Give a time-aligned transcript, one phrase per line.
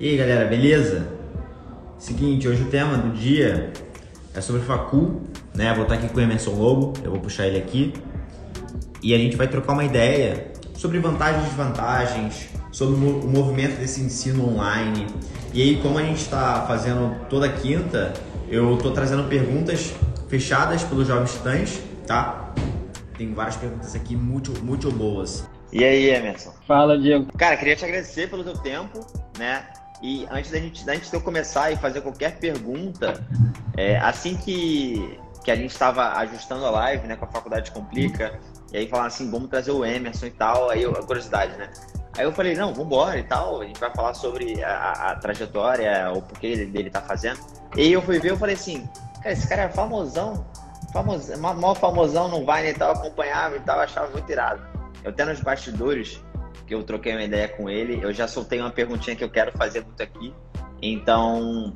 [0.00, 1.08] E aí galera, beleza?
[1.98, 3.72] Seguinte, hoje o tema do dia
[4.32, 5.74] é sobre facul, né?
[5.74, 7.92] Vou estar aqui com o Emerson Lobo, eu vou puxar ele aqui.
[9.02, 14.00] E a gente vai trocar uma ideia sobre vantagens e desvantagens, sobre o movimento desse
[14.00, 15.04] ensino online.
[15.52, 18.12] E aí, como a gente está fazendo toda quinta,
[18.48, 19.92] eu estou trazendo perguntas
[20.28, 22.54] fechadas pelos jovens titãs, tá?
[23.16, 25.44] Tem várias perguntas aqui muito, muito boas.
[25.72, 26.54] E aí, Emerson?
[26.68, 27.26] Fala, Diego.
[27.36, 29.04] Cara, queria te agradecer pelo teu tempo,
[29.36, 29.66] né?
[30.02, 33.24] E antes da gente, da gente eu começar e fazer qualquer pergunta,
[33.76, 38.38] é, assim que, que a gente estava ajustando a live, né, com a Faculdade Complica,
[38.72, 41.70] e aí falaram assim, vamos trazer o Emerson e tal, aí eu, a curiosidade, né?
[42.16, 46.12] Aí eu falei, não, vambora e tal, a gente vai falar sobre a, a trajetória,
[46.12, 47.38] o porquê dele, dele tá fazendo.
[47.76, 48.88] E eu fui ver, eu falei assim,
[49.22, 50.44] cara, esse cara é famosão,
[50.92, 54.60] famosão, maior famosão no Vine e tal, acompanhava e tal, achava muito irado.
[55.04, 56.20] Eu até nos bastidores,
[56.66, 57.98] que eu troquei uma ideia com ele.
[58.02, 60.34] Eu já soltei uma perguntinha que eu quero fazer muito aqui.
[60.80, 61.74] Então,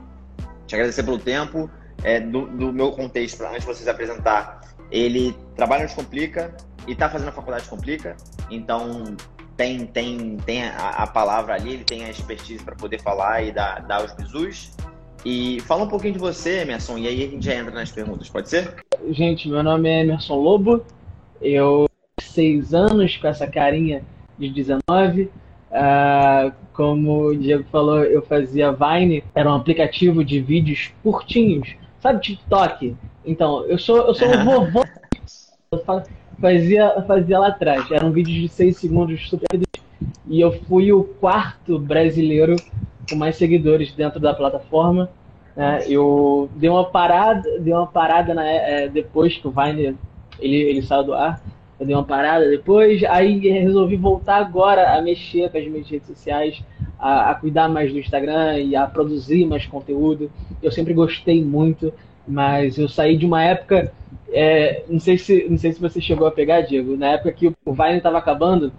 [0.66, 1.70] te agradecer pelo tempo.
[2.04, 6.52] É, do, do meu contexto, antes de vocês apresentar, ele trabalha no Complica
[6.87, 8.16] e está fazendo a faculdade Complica.
[8.51, 9.16] Então,
[9.57, 13.52] tem, tem, tem a, a, palavra ali, ele tem a expertise para poder falar e
[13.52, 14.73] dar, dar os bisus.
[15.24, 18.29] E fala um pouquinho de você, Emerson, e aí a gente já entra nas perguntas,
[18.29, 18.74] pode ser?
[19.10, 20.85] Gente, meu nome é Emerson Lobo,
[21.40, 21.88] eu
[22.20, 24.02] seis anos com essa carinha
[24.48, 25.23] de 19.
[25.23, 25.30] Uh,
[25.73, 32.21] ah, como o Diego falou, eu fazia Vine, era um aplicativo de vídeos curtinhos, sabe,
[32.21, 32.96] TikTok.
[33.24, 34.85] Então, eu sou, eu sou um vovô.
[35.70, 35.82] Eu
[36.40, 37.90] fazia, fazia lá atrás.
[37.90, 39.48] Era um vídeo de 6 segundos super
[40.26, 42.57] e eu fui o quarto brasileiro
[43.09, 45.09] com mais seguidores dentro da plataforma.
[45.57, 49.96] É, eu dei uma parada, dei uma parada na, é, depois que o Vine
[50.40, 51.40] ele, ele saiu do ar
[51.83, 56.07] eu dei uma parada depois, aí resolvi voltar agora a mexer com as minhas redes
[56.07, 56.63] sociais,
[56.97, 60.30] a, a, cuidar mais do Instagram e a produzir mais conteúdo.
[60.63, 61.93] Eu sempre gostei muito,
[62.27, 63.93] mas eu saí de uma época,
[64.31, 67.48] é, não, sei se, não sei se você chegou a pegar, Diego, na época que
[67.48, 68.72] o Vine estava acabando,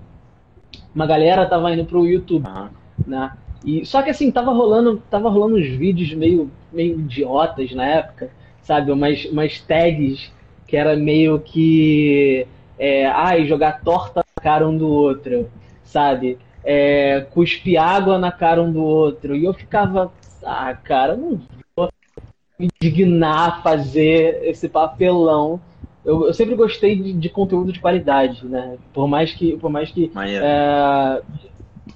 [0.95, 2.69] uma galera tava indo pro YouTube, uhum.
[3.05, 3.33] né?
[3.65, 8.29] E, só que assim, tava rolando, tava rolando uns vídeos meio, meio idiotas na época,
[8.61, 8.93] sabe?
[8.93, 10.31] Umas, umas tags
[10.65, 12.47] que era meio que
[12.83, 15.49] é, ai, jogar torta na cara um do outro,
[15.85, 16.37] sabe?
[16.65, 19.37] É, cuspir água na cara um do outro.
[19.37, 20.11] E eu ficava,
[20.43, 21.39] ah, cara, não
[21.77, 21.89] vou
[22.59, 25.61] me dignar a fazer esse papelão.
[26.03, 28.77] Eu, eu sempre gostei de, de, conteúdo de qualidade, né?
[28.93, 31.21] Por mais que, por mais que, é,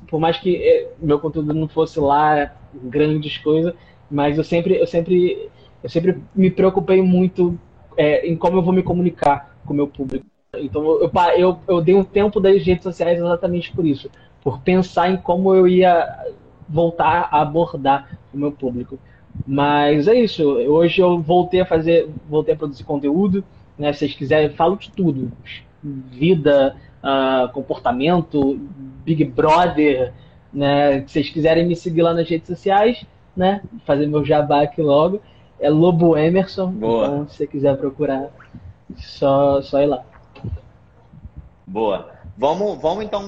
[0.07, 3.73] por mais que é, meu conteúdo não fosse lá grandes coisas,
[4.09, 5.49] mas eu sempre, eu sempre,
[5.83, 7.59] eu sempre me preocupei muito
[7.97, 10.25] é, em como eu vou me comunicar com o meu público.
[10.55, 14.09] Então eu, eu, eu dei um tempo das redes sociais exatamente por isso,
[14.41, 16.25] por pensar em como eu ia
[16.67, 18.97] voltar a abordar o meu público.
[19.45, 20.43] Mas é isso.
[20.43, 23.43] Hoje eu voltei a fazer, voltei a produzir conteúdo.
[23.77, 23.93] Né?
[23.93, 25.31] Se vocês quiserem, falo de tudo:
[25.83, 28.59] vida, uh, comportamento,
[29.05, 30.13] Big Brother.
[30.51, 31.01] Né?
[31.01, 33.61] Se vocês quiserem me seguir lá nas redes sociais, né?
[33.85, 35.21] Fazer meu jabá aqui logo.
[35.59, 36.71] É Lobo Emerson.
[36.71, 37.05] Boa.
[37.05, 38.29] Então, se você quiser procurar,
[38.95, 40.03] só, só ir lá.
[41.67, 42.15] Boa.
[42.37, 43.21] Vamos, vamos então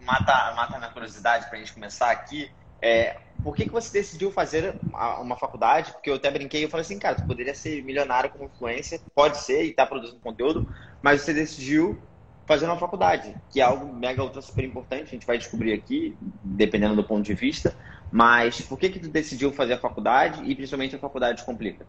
[0.00, 2.50] matar, matar minha curiosidade para a gente começar aqui.
[2.80, 4.74] É, por que, que você decidiu fazer
[5.20, 5.92] uma faculdade?
[5.92, 9.36] Porque eu até brinquei, eu falei assim, cara, tu poderia ser milionário como influência, pode
[9.38, 10.66] ser, e tá produzindo conteúdo,
[11.02, 12.02] mas você decidiu
[12.46, 16.16] fazer uma faculdade, que é algo mega ultra super importante, a gente vai descobrir aqui,
[16.42, 17.76] dependendo do ponto de vista.
[18.10, 21.86] Mas por que que tu decidiu fazer a faculdade e principalmente a faculdade complica?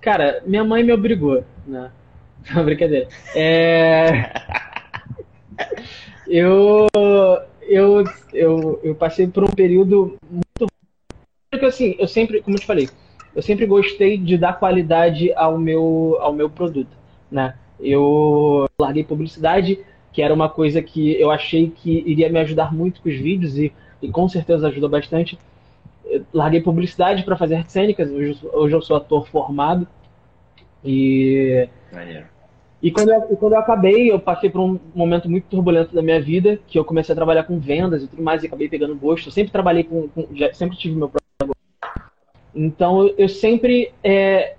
[0.00, 1.90] Cara, minha mãe me obrigou, né?
[2.54, 3.08] Não, brincadeira.
[3.34, 4.30] É...
[6.26, 6.86] eu,
[7.62, 10.66] eu, eu, eu passei por um período muito.
[11.50, 12.88] Porque assim, eu sempre, como eu te falei,
[13.34, 16.96] eu sempre gostei de dar qualidade ao meu, ao meu produto,
[17.30, 17.54] né?
[17.80, 19.78] Eu larguei publicidade,
[20.12, 23.56] que era uma coisa que eu achei que iria me ajudar muito com os vídeos
[23.56, 23.72] e,
[24.02, 25.38] e com certeza ajudou bastante.
[26.04, 29.86] Eu larguei publicidade para fazer artes cênicas, hoje, hoje eu sou ator formado
[30.84, 31.68] e
[32.80, 36.20] e quando, eu, quando eu acabei, eu passei por um momento muito turbulento da minha
[36.20, 39.28] vida, que eu comecei a trabalhar com vendas e tudo mais, e acabei pegando gosto.
[39.28, 40.08] Eu sempre trabalhei com.
[40.08, 41.56] com já, sempre tive meu próprio
[42.54, 43.92] Então, eu, eu sempre.
[44.02, 44.54] É,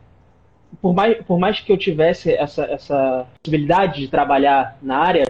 [0.81, 5.25] por, mais, por mais que eu tivesse essa, essa possibilidade de trabalhar na área,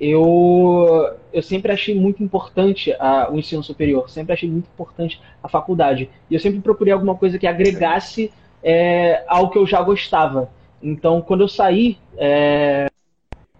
[0.00, 5.48] eu, eu sempre achei muito importante a, o ensino superior, sempre achei muito importante a
[5.48, 6.10] faculdade.
[6.28, 8.32] E eu sempre procurei alguma coisa que agregasse
[8.64, 10.50] é, ao que eu já gostava.
[10.82, 12.88] Então, quando eu saí, é,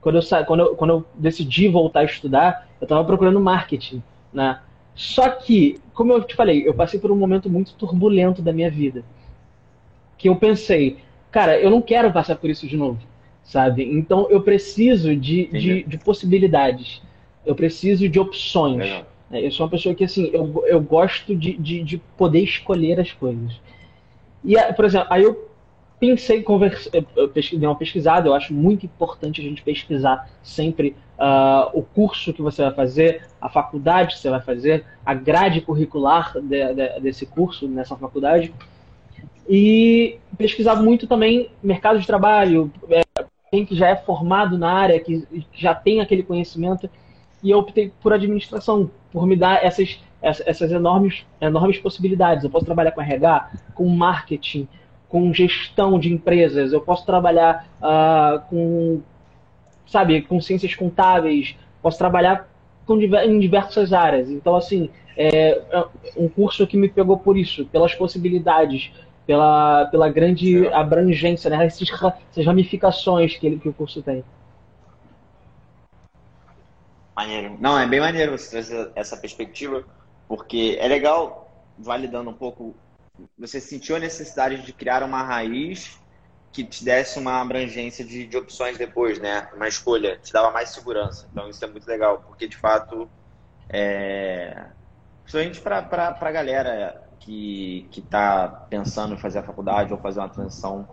[0.01, 0.45] quando, eu sa...
[0.45, 4.03] quando, eu, quando eu decidi voltar a estudar, eu estava procurando marketing,
[4.33, 4.61] né?
[4.95, 8.71] Só que, como eu te falei, eu passei por um momento muito turbulento da minha
[8.71, 9.05] vida.
[10.17, 10.99] Que eu pensei,
[11.31, 12.99] cara, eu não quero passar por isso de novo,
[13.45, 13.85] sabe?
[13.85, 17.03] Então eu preciso de, de, de, possibilidades.
[17.45, 18.79] Eu preciso de opções.
[18.79, 19.07] Legal.
[19.31, 22.99] É, eu sou uma pessoa que, assim, eu, eu gosto de, de, de poder escolher
[22.99, 23.61] as coisas.
[24.45, 25.47] E, por exemplo, aí eu
[25.99, 31.71] pensei, converse, eu dei uma pesquisada, eu acho muito importante a gente pesquisar sempre uh,
[31.73, 36.35] o curso que você vai fazer, a faculdade que você vai fazer, a grade curricular
[36.41, 38.53] de, de, desse curso, nessa faculdade.
[39.49, 43.03] E pesquisar muito também mercado de trabalho, é,
[43.51, 46.91] quem que já é formado na área, que já tem aquele conhecimento
[47.43, 52.43] e eu optei por administração, por me dar essas, essas enormes, enormes possibilidades.
[52.43, 54.69] Eu posso trabalhar com RH, com marketing,
[55.09, 59.01] com gestão de empresas, eu posso trabalhar uh, com,
[59.87, 62.49] sabe, com ciências contábeis, posso trabalhar
[62.85, 64.29] com, em diversas áreas.
[64.31, 65.85] Então, assim, é, é
[66.17, 68.93] um curso que me pegou por isso, pelas possibilidades,
[69.27, 71.89] pela, pela grande abrangência, né, essas,
[72.31, 74.25] essas ramificações que, ele, que o curso tem.
[77.17, 77.57] Maneiro.
[77.59, 79.83] Não, é bem maneiro você trazer essa perspectiva,
[80.29, 82.75] porque é legal, validando um pouco,
[83.39, 85.99] você sentiu a necessidade de criar uma raiz
[86.53, 89.49] que te desse uma abrangência de, de opções depois, né?
[89.55, 91.29] Uma escolha, te dava mais segurança.
[91.31, 93.09] Então isso é muito legal, porque de fato,
[93.69, 94.67] é...
[95.23, 100.89] principalmente para a galera que está pensando em fazer a faculdade ou fazer uma transição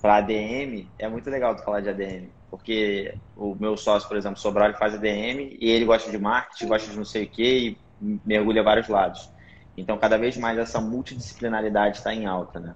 [0.00, 4.38] para ADM, é muito legal tu falar de ADM porque o meu sócio, por exemplo,
[4.38, 7.78] Sobral, ele faz ADM e ele gosta de marketing, gosta de não sei o que
[8.02, 9.31] e mergulha vários lados.
[9.76, 12.74] Então, cada vez mais essa multidisciplinaridade está em alta, né?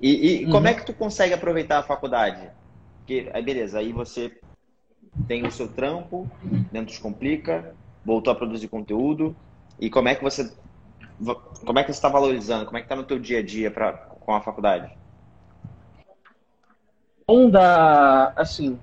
[0.00, 0.50] E, e uhum.
[0.50, 2.50] como é que tu consegue aproveitar a faculdade?
[2.98, 4.38] Porque, aí beleza, aí você
[5.26, 6.30] tem o seu trampo,
[6.70, 7.74] dentro dos Complica,
[8.04, 9.34] voltou a produzir conteúdo,
[9.80, 10.52] e como é que você
[11.64, 12.66] como é que você está valorizando?
[12.66, 14.92] Como é que está no teu dia a dia pra, com a faculdade?
[17.26, 18.78] Onda, assim,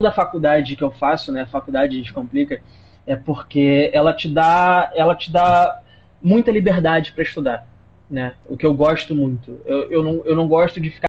[0.00, 2.62] da faculdade que eu faço, né, a faculdade Descomplica,
[3.06, 5.82] é porque ela te dá, ela te dá
[6.22, 7.66] muita liberdade para estudar,
[8.10, 8.34] né?
[8.48, 9.60] O que eu gosto muito.
[9.64, 11.08] Eu, eu, não, eu não gosto de ficar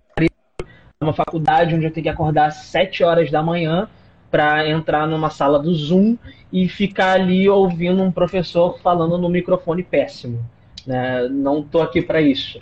[0.99, 3.87] numa faculdade onde eu tenho que acordar às 7 horas da manhã
[4.29, 6.17] para entrar numa sala do Zoom
[6.51, 10.43] e ficar ali ouvindo um professor falando no microfone péssimo.
[10.85, 11.27] Né?
[11.29, 12.59] Não tô aqui para isso.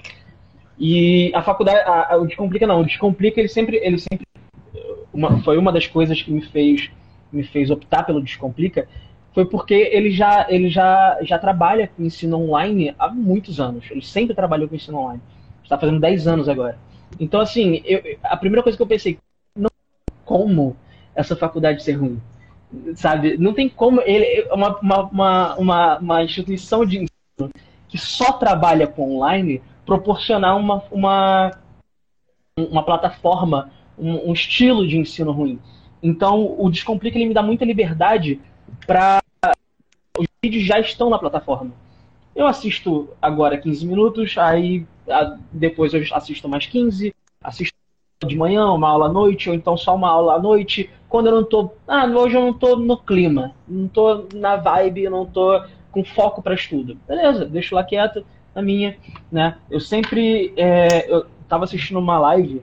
[0.77, 4.25] E a faculdade, a, a, o Descomplica não, o Descomplica ele sempre, ele sempre
[5.13, 6.91] uma, foi uma das coisas que me fez,
[7.31, 8.87] me fez optar pelo Descomplica,
[9.35, 13.85] foi porque ele já, ele já, já trabalha com ensino online há muitos anos.
[13.91, 15.21] Ele sempre trabalhou com ensino online.
[15.61, 16.79] Está fazendo 10 anos agora.
[17.19, 19.19] Então, assim, eu, a primeira coisa que eu pensei,
[19.53, 19.69] não
[20.23, 20.77] como
[21.13, 22.21] essa faculdade ser ruim.
[22.95, 23.37] Sabe?
[23.37, 27.51] Não tem como ele uma, uma, uma, uma instituição de ensino
[27.89, 31.51] que só trabalha com online proporcionar uma, uma,
[32.57, 35.59] uma plataforma um, um estilo de ensino ruim.
[36.01, 38.39] Então, o Descomplica ele me dá muita liberdade
[38.85, 39.21] para.
[40.45, 41.71] Os vídeos já estão na plataforma.
[42.35, 44.85] Eu assisto agora 15 minutos, aí
[45.51, 47.75] depois eu assisto mais 15, assisto
[48.27, 50.87] de manhã, uma aula à noite, ou então só uma aula à noite.
[51.09, 51.71] Quando eu não tô.
[51.87, 56.43] Ah, hoje eu não tô no clima, não tô na vibe, não tô com foco
[56.43, 56.95] para estudo.
[57.07, 58.97] Beleza, deixo lá quieto, na minha,
[59.31, 59.57] né?
[59.67, 60.53] Eu sempre.
[60.55, 62.61] É, eu tava assistindo uma live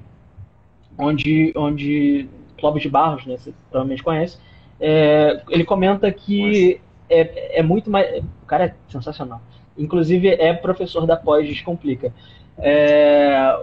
[0.96, 2.28] onde, onde
[2.60, 4.38] Clóvis de Barros, né, você provavelmente conhece,
[4.78, 6.80] é, ele comenta que
[7.20, 8.22] é, é muito mais.
[8.42, 9.40] O cara é sensacional.
[9.76, 12.12] Inclusive é professor da pós Descomplica.
[12.58, 13.58] É,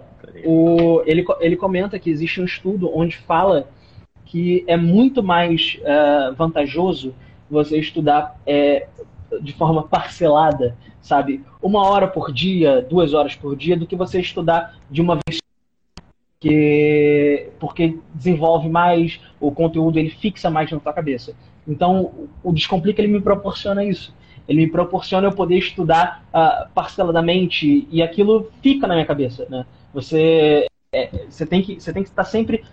[0.46, 3.68] o, ele, ele comenta que existe um estudo onde fala
[4.26, 7.14] que é muito mais é, vantajoso
[7.50, 8.88] você estudar é,
[9.42, 11.44] de forma parcelada, sabe?
[11.62, 15.40] Uma hora por dia, duas horas por dia, do que você estudar de uma vez
[16.40, 21.36] que porque desenvolve mais o conteúdo, ele fixa mais na sua cabeça.
[21.70, 24.14] Então, o Descomplica ele me proporciona isso.
[24.48, 29.66] Ele me proporciona eu poder estudar uh, parceladamente e aquilo fica na minha cabeça, né?
[29.94, 32.66] Você é, você tem que você tem que estar sempre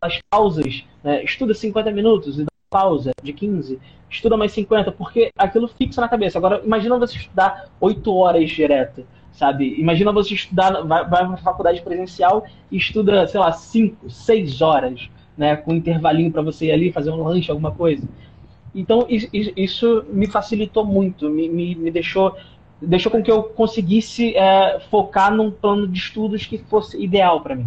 [0.00, 1.24] as pausas, né?
[1.24, 3.80] Estuda 50 minutos e dá pausa de 15,
[4.10, 6.36] estuda mais 50, porque aquilo fixa na cabeça.
[6.36, 9.74] Agora, imagina você estudar 8 horas direto sabe?
[9.80, 15.08] Imagina você estudar, vai, vai uma faculdade presencial e estuda, sei lá, 5, 6 horas,
[15.36, 15.56] né?
[15.56, 18.06] Com um intervalinho para você ir ali fazer um lanche, alguma coisa.
[18.74, 22.34] Então, isso me facilitou muito, me, me, me deixou,
[22.80, 27.54] deixou com que eu conseguisse é, focar num plano de estudos que fosse ideal para
[27.54, 27.66] mim.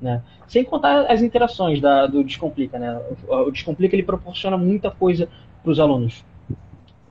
[0.00, 0.20] Né?
[0.46, 2.78] Sem contar as interações da, do Descomplica.
[2.78, 3.00] Né?
[3.28, 5.28] O Descomplica ele proporciona muita coisa
[5.62, 6.22] para os alunos.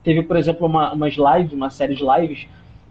[0.04, 2.46] teve, por exemplo, uma, umas lives, uma série de lives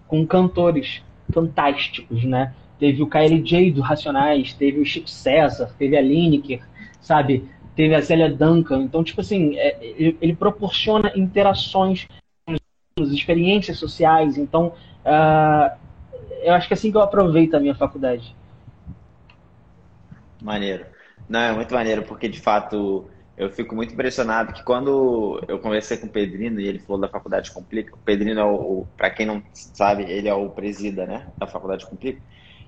[0.08, 2.54] com cantores fantásticos, né?
[2.78, 6.62] Teve o KLJ do Racionais, teve o Chico César, teve a Lineker,
[7.00, 7.46] sabe?
[7.76, 8.84] Teve a Zélia Duncan.
[8.84, 12.08] Então, tipo assim, é, ele, ele, proporciona interações,
[12.98, 14.38] experiências sociais.
[14.38, 14.74] Então,
[15.06, 15.78] uh,
[16.44, 18.36] eu acho que é assim que eu aproveito a minha faculdade.
[20.42, 20.86] Maneiro.
[21.30, 25.98] Não, é muito maneiro, porque de fato eu fico muito impressionado que quando eu conversei
[25.98, 29.10] com o Pedrino e ele falou da Faculdade Complica, o Pedrino é o, o para
[29.10, 32.22] quem não sabe, ele é o presida, né, da Faculdade Complica.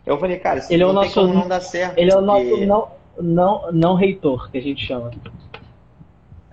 [0.06, 1.98] Eu falei, cara, isso ele não é o nosso, não dá certo.
[1.98, 2.14] Ele porque...
[2.14, 5.12] é o nosso não, não, não reitor, que a gente chama.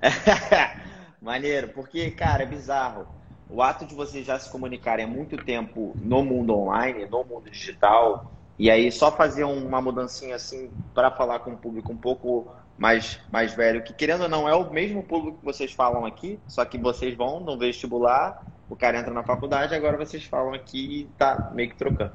[1.21, 3.07] Maneiro, porque, cara, é bizarro.
[3.49, 7.50] O ato de vocês já se comunicarem há muito tempo no mundo online, no mundo
[7.50, 12.47] digital, e aí só fazer uma mudancinha assim para falar com um público um pouco
[12.79, 16.38] mais, mais velho, que querendo ou não é o mesmo público que vocês falam aqui,
[16.47, 21.00] só que vocês vão no vestibular, o cara entra na faculdade, agora vocês falam aqui
[21.00, 22.12] e tá meio que trocando.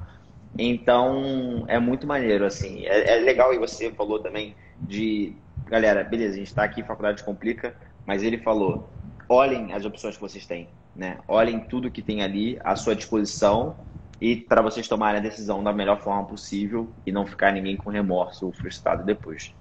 [0.58, 2.86] Então é muito maneiro, assim.
[2.86, 5.36] É, é legal, e você falou também de.
[5.66, 7.74] Galera, beleza, a gente está aqui, faculdade complica,
[8.06, 8.88] mas ele falou:
[9.28, 11.18] olhem as opções que vocês têm, né?
[11.26, 13.76] Olhem tudo que tem ali à sua disposição
[14.20, 17.90] e para vocês tomarem a decisão da melhor forma possível e não ficar ninguém com
[17.90, 19.52] remorso ou frustrado depois.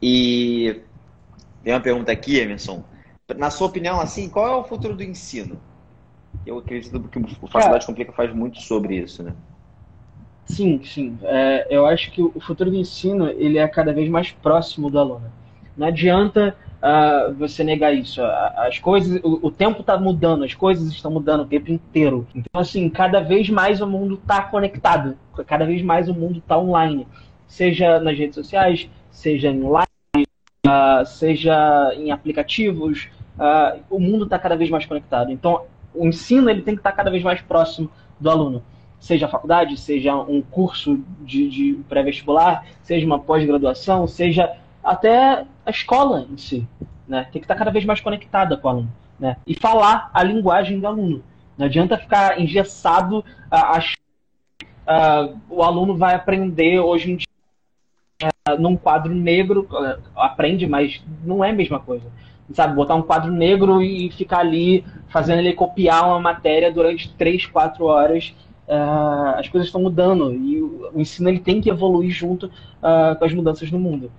[0.00, 0.82] E
[1.62, 2.84] tem uma pergunta aqui, Emerson.
[3.36, 5.60] Na sua opinião, assim, qual é o futuro do ensino?
[6.46, 9.34] Eu acredito que o Faculdade Complica faz muito sobre isso, né?
[10.50, 11.16] Sim, sim.
[11.22, 14.98] É, eu acho que o futuro do ensino ele é cada vez mais próximo do
[14.98, 15.30] aluno.
[15.76, 18.20] Não adianta uh, você negar isso.
[18.56, 22.26] As coisas, o, o tempo está mudando, as coisas estão mudando o tempo inteiro.
[22.34, 25.16] Então, assim, cada vez mais o mundo está conectado,
[25.46, 27.06] cada vez mais o mundo está online,
[27.46, 30.26] seja nas redes sociais, seja em live,
[30.66, 35.30] uh, seja em aplicativos, uh, o mundo está cada vez mais conectado.
[35.30, 35.62] Então,
[35.94, 37.88] o ensino ele tem que estar tá cada vez mais próximo
[38.18, 38.64] do aluno.
[39.00, 45.70] Seja a faculdade, seja um curso de, de pré-vestibular, seja uma pós-graduação, seja até a
[45.70, 46.68] escola em si.
[47.08, 47.24] Né?
[47.32, 48.92] Tem que estar cada vez mais conectada com o aluno.
[49.18, 49.36] Né?
[49.46, 51.24] E falar a linguagem do aluno.
[51.56, 54.00] Não adianta ficar engessado achando
[54.90, 57.26] uh, o aluno vai aprender hoje em dia
[58.58, 59.66] num quadro negro,
[60.14, 62.04] aprende, mas não é a mesma coisa.
[62.52, 67.46] Sabe, botar um quadro negro e ficar ali fazendo ele copiar uma matéria durante 3,
[67.46, 68.34] 4 horas,
[68.70, 73.18] uh, as coisas estão mudando e o, o, ensino ele tem que evoluir junto uh,
[73.18, 74.10] com as mudanças no mundo.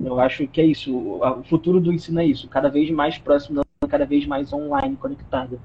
[0.00, 0.94] Eu acho que é isso.
[0.94, 5.60] O, futuro do ensino é isso, cada vez mais próximo, cada vez mais online, conectado.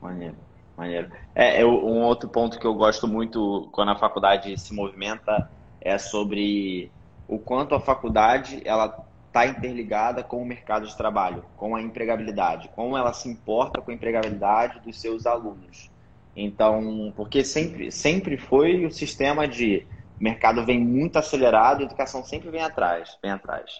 [0.00, 0.36] Maneiro,
[0.76, 1.10] maneiro.
[1.34, 5.96] É, eu, um outro ponto que eu gosto muito quando a faculdade se movimenta é
[5.96, 6.90] sobre
[7.26, 12.70] o quanto a faculdade ela está interligada com o mercado de trabalho, com a empregabilidade,
[12.76, 15.90] como ela se importa com a empregabilidade dos seus alunos.
[16.36, 19.86] Então, porque sempre, sempre foi o sistema de
[20.18, 23.70] mercado vem muito acelerado, educação sempre vem atrás, vem atrás.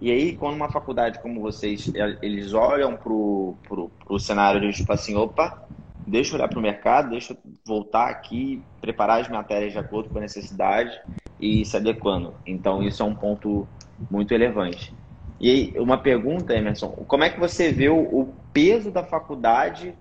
[0.00, 1.90] E aí, quando uma faculdade como vocês,
[2.20, 5.56] eles olham para o cenário de tipo assim, opa,
[6.06, 10.10] deixa eu olhar para o mercado, deixa eu voltar aqui, preparar as matérias de acordo
[10.10, 10.98] com a necessidade
[11.38, 12.36] e se adequando.
[12.44, 13.68] Então, isso é um ponto
[14.10, 14.92] muito relevante.
[15.38, 19.96] E aí, uma pergunta, Emerson, como é que você vê o peso da faculdade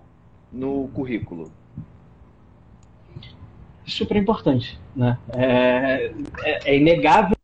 [0.52, 1.61] no currículo?
[3.92, 5.18] Super importante, né?
[5.36, 6.12] É,
[6.44, 7.36] é, é inegável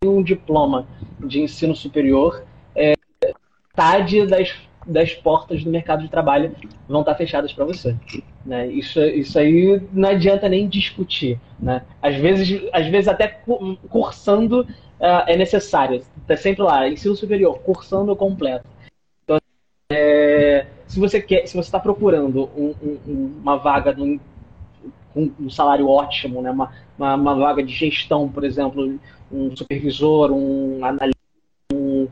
[0.00, 0.86] que um diploma
[1.20, 2.44] de ensino superior
[2.74, 4.56] é metade das
[4.88, 6.54] das portas do mercado de trabalho
[6.88, 7.94] vão estar fechadas para você.
[8.44, 8.66] Né?
[8.68, 11.38] Isso, isso aí não adianta nem discutir.
[11.60, 11.82] Né?
[12.00, 13.28] Às, vezes, às vezes, até
[13.90, 16.02] cursando uh, é necessário.
[16.22, 18.66] Está sempre lá, ensino superior, cursando completo.
[19.22, 19.38] Então,
[19.92, 23.94] é, se você quer, se você está procurando um, um, uma vaga
[25.12, 26.50] com um salário ótimo, né?
[26.50, 28.98] Uma, uma, uma, vaga de gestão, por exemplo,
[29.30, 31.18] um supervisor, um analista,
[31.72, 32.08] um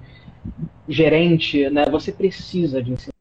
[0.89, 1.85] gerente, né?
[1.87, 3.13] Você precisa de ensino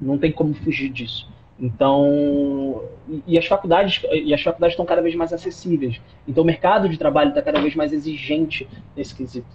[0.00, 1.30] Não tem como fugir disso.
[1.58, 2.82] Então,
[3.26, 6.00] e as faculdades e as faculdades estão cada vez mais acessíveis.
[6.26, 9.46] Então, o mercado de trabalho está cada vez mais exigente nesse quesito.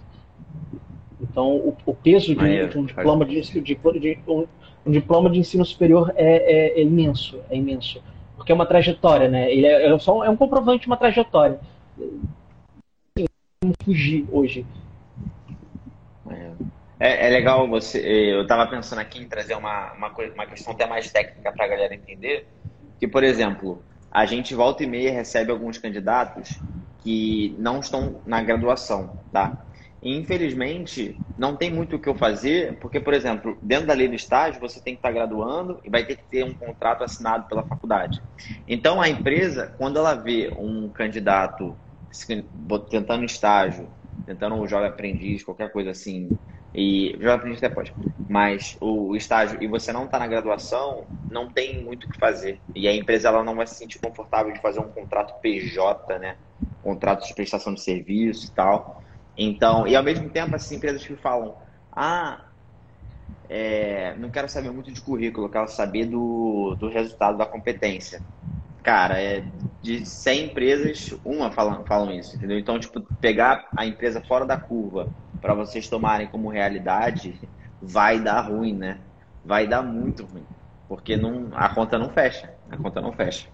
[1.20, 4.46] Então, o, o peso de, um, um diploma de, de, de um,
[4.86, 8.02] um, diploma de ensino superior é, é, é, imenso, é imenso,
[8.38, 9.52] porque é uma trajetória, né?
[9.52, 11.58] Ele é, é, só, é um comprovante de uma trajetória.
[13.60, 14.64] Como fugir hoje?
[17.00, 17.98] É, é legal você.
[17.98, 21.68] Eu estava pensando aqui em trazer uma, uma, uma questão até mais técnica para a
[21.68, 22.46] galera entender.
[22.98, 26.58] Que, por exemplo, a gente volta e meia recebe alguns candidatos
[27.02, 29.64] que não estão na graduação, tá?
[30.02, 34.14] Infelizmente, não tem muito o que eu fazer, porque, por exemplo, dentro da lei do
[34.14, 37.62] estágio, você tem que estar graduando e vai ter que ter um contrato assinado pela
[37.64, 38.20] faculdade.
[38.66, 41.76] Então, a empresa, quando ela vê um candidato
[42.90, 43.88] tentando estágio,
[44.24, 46.28] tentando um jovem aprendiz, qualquer coisa assim,
[46.74, 47.92] e jovem aprendiz pode,
[48.28, 52.60] mas o estágio e você não está na graduação, não tem muito o que fazer.
[52.74, 56.36] E a empresa ela não vai se sentir confortável de fazer um contrato PJ, né?
[56.82, 59.02] Contrato de prestação de serviço e tal
[59.38, 61.54] então, e ao mesmo tempo, essas empresas que falam,
[61.92, 62.40] ah,
[63.48, 68.20] é, não quero saber muito de currículo, quero saber do, do resultado da competência.
[68.82, 69.44] Cara, é,
[69.80, 72.58] de 100 empresas, uma falam, falam isso, entendeu?
[72.58, 75.08] Então, tipo, pegar a empresa fora da curva
[75.40, 77.38] para vocês tomarem como realidade
[77.80, 78.98] vai dar ruim, né?
[79.44, 80.44] Vai dar muito ruim.
[80.88, 82.52] Porque não, a conta não fecha.
[82.70, 83.46] A conta não fecha.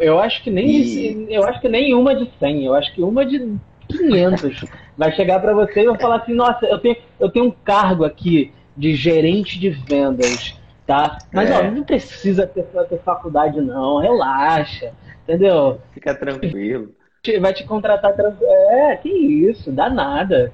[0.00, 1.34] Eu acho que nem e...
[1.34, 3.56] eu acho que nem uma de 100, eu acho que uma de
[3.98, 4.64] 500.
[4.96, 8.04] Vai chegar para você e vai falar assim: nossa, eu tenho, eu tenho um cargo
[8.04, 11.18] aqui de gerente de vendas, tá?
[11.32, 11.58] Mas é.
[11.58, 13.98] ó, não precisa ter, ter faculdade, não.
[13.98, 15.80] Relaxa, entendeu?
[15.92, 16.94] Fica tranquilo.
[17.40, 18.50] Vai te contratar tranquilo.
[18.50, 20.52] É, que isso, dá nada.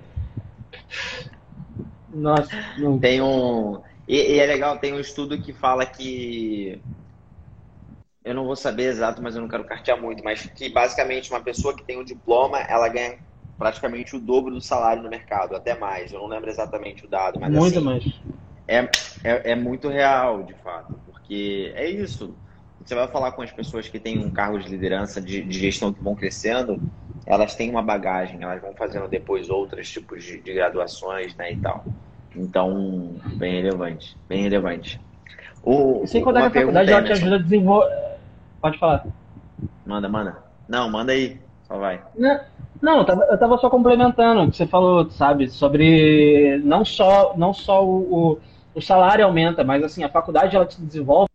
[2.13, 2.99] Nossa, não.
[2.99, 3.81] Tem um.
[4.07, 6.81] E, e é legal, tem um estudo que fala que
[8.25, 11.41] eu não vou saber exato, mas eu não quero cartear muito, mas que basicamente uma
[11.41, 13.19] pessoa que tem um diploma, ela ganha
[13.61, 16.11] praticamente o dobro do salário no mercado, até mais.
[16.11, 18.21] Eu não lembro exatamente o dado, mas muito assim, mais.
[18.67, 18.79] É,
[19.23, 22.35] é, é muito real, de fato, porque é isso.
[22.83, 25.93] Você vai falar com as pessoas que têm um cargo de liderança, de, de gestão
[25.93, 26.81] que vão crescendo,
[27.27, 31.57] elas têm uma bagagem, elas vão fazendo depois outros tipos de, de graduações, né, e
[31.59, 31.85] tal.
[32.35, 34.99] Então, bem relevante, bem relevante.
[35.63, 37.95] O, Sem contar que a faculdade ela te ajuda a desenvolver.
[38.59, 39.05] Pode falar.
[39.85, 40.39] Manda, manda.
[40.67, 41.39] Não, manda aí.
[41.71, 42.03] Só vai.
[42.19, 42.41] Não,
[42.83, 47.87] não, eu tava, só complementando o que você falou, sabe, sobre não só, não só
[47.87, 48.39] o, o,
[48.75, 51.31] o salário aumenta, mas assim, a faculdade ela te desenvolve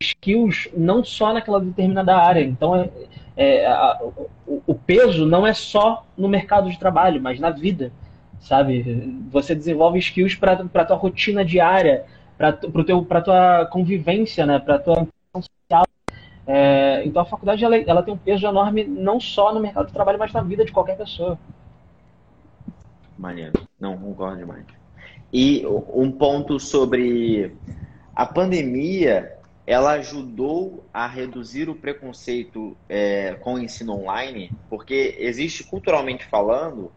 [0.00, 2.40] skills não só naquela determinada área.
[2.40, 2.90] Então, é,
[3.36, 3.98] é a,
[4.46, 7.90] o, o, peso não é só no mercado de trabalho, mas na vida,
[8.38, 9.18] sabe?
[9.32, 12.04] Você desenvolve skills para a tua rotina diária,
[12.38, 14.60] para a tua convivência, né?
[14.60, 15.08] Para tua.
[16.46, 19.92] É, então a faculdade ela, ela, tem um peso enorme não só no mercado de
[19.92, 21.38] trabalho, mas na vida de qualquer pessoa.
[23.18, 23.66] Maneiro.
[23.80, 24.64] Não, concordo demais.
[25.32, 27.52] E um ponto sobre
[28.14, 35.64] a pandemia, ela ajudou a reduzir o preconceito é, com o ensino online, porque existe
[35.64, 36.92] culturalmente falando,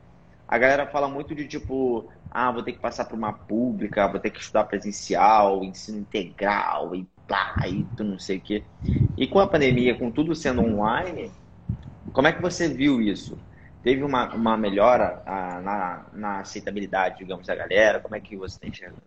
[0.48, 4.20] a galera fala muito de tipo, ah, vou ter que passar por uma pública, vou
[4.20, 8.64] ter que estudar presencial, ensino integral e blá, e tu não sei o quê.
[9.16, 11.32] E com a pandemia, com tudo sendo online,
[12.12, 13.38] como é que você viu isso?
[13.84, 18.00] Teve uma, uma melhora a, na, na aceitabilidade, digamos, da galera?
[18.00, 19.02] Como é que você tem enxergado?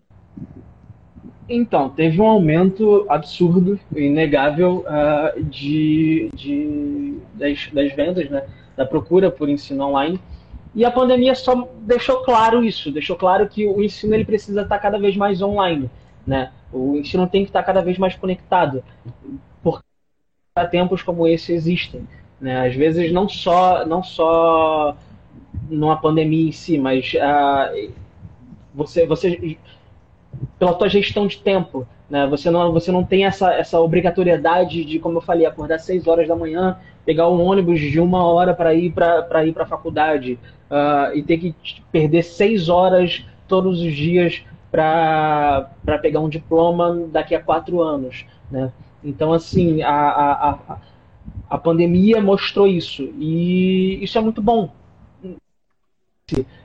[1.48, 8.46] Então, teve um aumento absurdo, inegável, uh, de, de, das, das vendas, né?
[8.76, 10.18] da procura por ensino online.
[10.74, 14.78] E a pandemia só deixou claro isso, deixou claro que o ensino ele precisa estar
[14.78, 15.90] cada vez mais online,
[16.26, 16.50] né?
[16.72, 18.82] O ensino tem que estar cada vez mais conectado,
[19.62, 19.84] porque
[20.70, 22.06] tempos como esse existem,
[22.40, 22.66] né?
[22.66, 24.96] Às vezes não só não só
[25.68, 27.92] numa pandemia em si, mas uh,
[28.74, 29.58] você você
[30.58, 32.26] pela tua gestão de tempo, né?
[32.26, 36.06] Você não você não tem essa essa obrigatoriedade de, como eu falei, acordar às 6
[36.06, 39.66] horas da manhã pegar um ônibus de uma hora para ir para ir para a
[39.66, 40.38] faculdade
[40.70, 41.54] uh, e ter que
[41.90, 48.72] perder seis horas todos os dias para pegar um diploma daqui a quatro anos, né?
[49.04, 50.78] Então, assim, a, a, a,
[51.50, 54.72] a pandemia mostrou isso e isso é muito bom.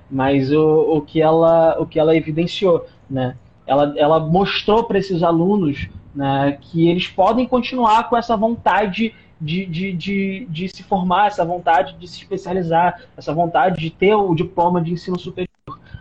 [0.10, 3.36] Mas o, o, que, ela, o que ela evidenciou, né?
[3.66, 9.66] Ela, ela mostrou para esses alunos né, que eles podem continuar com essa vontade de,
[9.66, 14.34] de, de, de se formar, essa vontade de se especializar, essa vontade de ter o
[14.34, 15.50] diploma de ensino superior,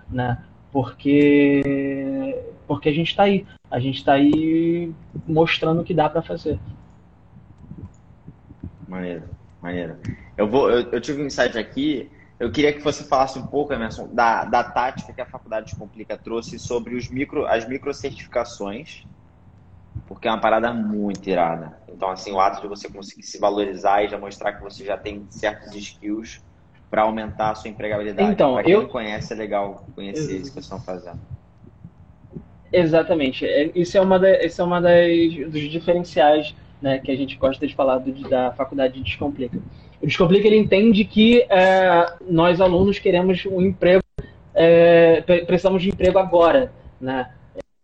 [0.08, 0.38] né?
[0.76, 1.62] Porque,
[2.66, 4.92] porque a gente está aí, a gente está aí
[5.26, 6.60] mostrando o que dá para fazer.
[8.86, 9.22] Maneiro,
[9.62, 9.96] maneiro.
[10.36, 13.72] Eu, vou, eu, eu tive um insight aqui eu queria que você falasse um pouco,
[13.72, 19.06] Emerson, da, da tática que a Faculdade de Complica trouxe sobre os micro, as microcertificações
[20.06, 21.80] porque é uma parada muito irada.
[21.88, 24.96] Então, assim, o ato de você conseguir se valorizar e já mostrar que você já
[24.96, 26.45] tem certos skills
[26.90, 28.32] para aumentar a sua empregabilidade.
[28.32, 28.82] Então, pra quem eu...
[28.82, 31.18] não conhece, é legal conhecer isso que estão fazendo.
[32.72, 33.46] Exatamente.
[33.46, 37.36] É, isso é uma, da, isso é uma das, dos diferenciais né, que a gente
[37.36, 39.58] gosta de falar do, da faculdade de Descomplica.
[40.00, 44.02] O Descomplica ele entende que é, nós alunos queremos um emprego,
[44.54, 47.30] é, precisamos de emprego agora, né?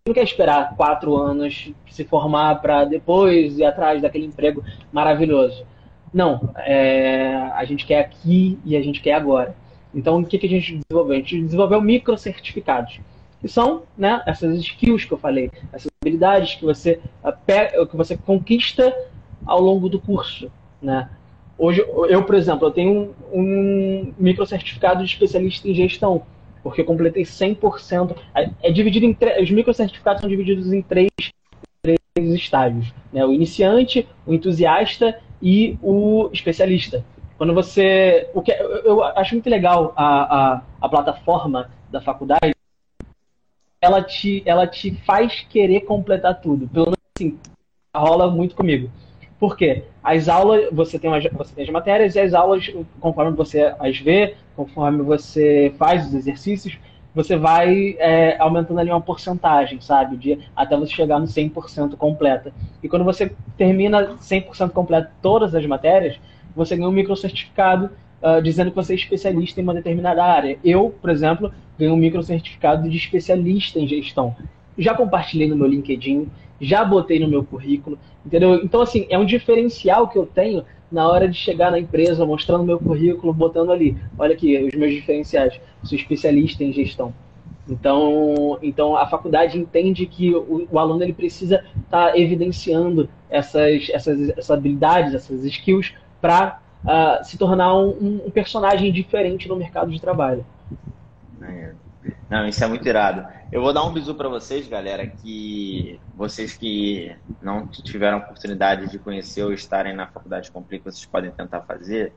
[0.06, 4.62] Não quer esperar quatro anos se formar para depois ir atrás daquele emprego
[4.92, 5.64] maravilhoso.
[6.12, 9.56] Não, é, a gente quer aqui e a gente quer agora.
[9.94, 11.16] Então, o que, que a gente desenvolveu?
[11.16, 13.00] A gente desenvolveu microcertificados,
[13.40, 17.00] que são né, essas skills que eu falei, essas habilidades que você,
[17.90, 18.94] que você conquista
[19.44, 20.50] ao longo do curso.
[20.80, 21.08] Né?
[21.58, 26.22] Hoje, eu, por exemplo, eu tenho um, um microcertificado de especialista em gestão,
[26.62, 28.16] porque eu completei 100%.
[28.62, 31.10] É dividido em os microcertificados são divididos em três,
[31.82, 33.24] três estágios: né?
[33.24, 37.04] o iniciante, o entusiasta e o especialista.
[37.36, 38.30] Quando você.
[38.32, 40.06] O que, eu acho muito legal a,
[40.54, 42.54] a, a plataforma da faculdade.
[43.80, 46.68] Ela te, ela te faz querer completar tudo.
[46.68, 47.36] Pelo menos assim,
[47.94, 48.88] rola muito comigo.
[49.40, 49.82] Por quê?
[50.04, 54.36] As aulas, você tem, você tem as matérias e as aulas, conforme você as vê,
[54.54, 56.78] conforme você faz os exercícios,
[57.14, 60.16] você vai é, aumentando ali uma porcentagem, sabe?
[60.16, 62.52] De, até você chegar no 100% completa.
[62.82, 66.18] E quando você termina 100% completo todas as matérias,
[66.56, 67.90] você ganha um microcertificado
[68.22, 70.58] uh, dizendo que você é especialista em uma determinada área.
[70.64, 74.34] Eu, por exemplo, ganhei um microcertificado de especialista em gestão.
[74.78, 76.28] Já compartilhei no meu LinkedIn,
[76.62, 78.54] já botei no meu currículo, entendeu?
[78.54, 82.64] Então, assim, é um diferencial que eu tenho na hora de chegar na empresa, mostrando
[82.64, 87.12] meu currículo, botando ali, olha aqui, os meus diferenciais, sou especialista em gestão.
[87.68, 93.88] Então, então a faculdade entende que o, o aluno ele precisa estar tá evidenciando essas,
[93.90, 99.56] essas, essas habilidades, essas skills para uh, ah, se tornar um, um, personagem diferente no
[99.56, 100.44] mercado de trabalho.
[101.40, 101.72] É.
[102.28, 103.26] Não, isso é muito irado.
[103.50, 108.98] Eu vou dar um bisu para vocês, galera, que vocês que não tiveram oportunidade de
[108.98, 112.12] conhecer ou estarem na faculdade Complica, vocês podem tentar fazer,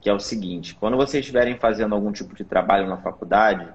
[0.00, 3.68] que é o seguinte: quando vocês estiverem fazendo algum tipo de trabalho na faculdade,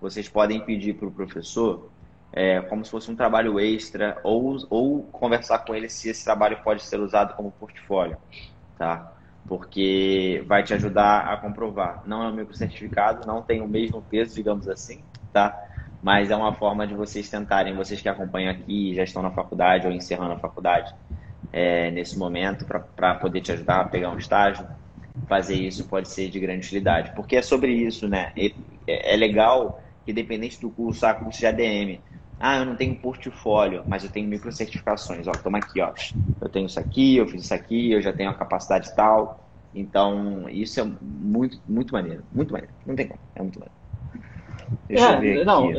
[0.00, 1.90] vocês podem pedir para o professor
[2.32, 6.62] é, como se fosse um trabalho extra ou, ou conversar com ele se esse trabalho
[6.62, 8.16] pode ser usado como portfólio
[8.80, 9.12] tá?
[9.46, 12.02] Porque vai te ajudar a comprovar.
[12.06, 15.58] Não é um microcertificado, não tem o mesmo peso, digamos assim, tá?
[16.02, 19.86] Mas é uma forma de vocês tentarem, vocês que acompanham aqui, já estão na faculdade
[19.86, 20.94] ou encerrando a faculdade
[21.52, 24.66] é, nesse momento, para poder te ajudar a pegar um estágio,
[25.26, 27.12] fazer isso pode ser de grande utilidade.
[27.14, 28.32] Porque é sobre isso, né?
[28.86, 32.00] É, é legal que, dependente do curso, há curso de ADM
[32.40, 35.28] ah, eu não tenho portfólio, mas eu tenho microcertificações.
[35.28, 35.92] Ó, toma aqui, ó.
[36.40, 39.46] Eu tenho isso aqui, eu fiz isso aqui, eu já tenho a capacidade tal.
[39.74, 42.24] Então, isso é muito, muito maneiro.
[42.32, 42.72] Muito maneiro.
[42.86, 43.20] Não tem como.
[43.34, 43.80] É muito maneiro.
[44.88, 45.44] Deixa é, eu ver aqui.
[45.44, 45.70] Não,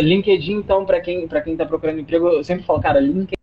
[0.00, 3.34] LinkedIn, então, para quem, pra quem tá procurando emprego, eu sempre falo, cara, LinkedIn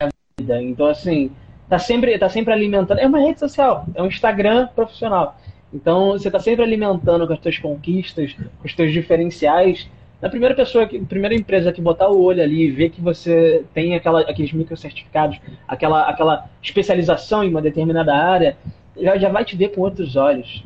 [0.00, 0.62] é a vida.
[0.62, 1.32] Então, assim,
[1.68, 3.00] tá sempre, tá sempre alimentando.
[3.00, 5.36] É uma rede social, é um Instagram profissional.
[5.74, 9.88] Então, você tá sempre alimentando com as suas conquistas, com os seus diferenciais
[10.20, 13.64] na primeira pessoa, que, primeira empresa que botar o olho ali e ver que você
[13.74, 18.56] tem aquela, aqueles microcertificados, aquela, aquela especialização em uma determinada área,
[18.96, 20.64] já, já vai te ver com outros olhos.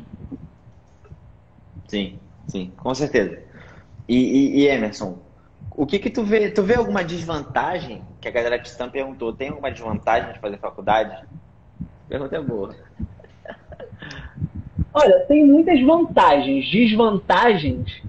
[1.87, 3.39] Sim, sim, com certeza.
[4.07, 5.19] E, e, e, Emerson,
[5.71, 6.49] o que que tu vê?
[6.49, 8.01] Tu vê alguma desvantagem?
[8.21, 11.25] Que a galera de perguntou, tem alguma desvantagem de fazer faculdade?
[12.07, 12.75] Pergunta é boa.
[14.93, 16.69] Olha, tem muitas vantagens.
[16.69, 18.01] Desvantagens